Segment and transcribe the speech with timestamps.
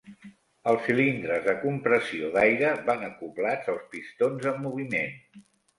[0.71, 5.19] Els cilindres de compressió d'aire van acoblats als pistons en moviment.